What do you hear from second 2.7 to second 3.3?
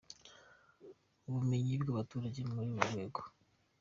urwo rwego.